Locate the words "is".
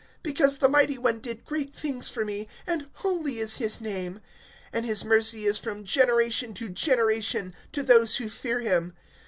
3.37-3.57, 5.45-5.59